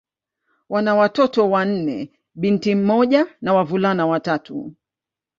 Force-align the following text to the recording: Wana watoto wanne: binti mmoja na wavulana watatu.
Wana 0.69 0.95
watoto 0.95 1.49
wanne: 1.49 2.11
binti 2.35 2.75
mmoja 2.75 3.25
na 3.41 3.53
wavulana 3.53 4.07
watatu. 4.07 4.75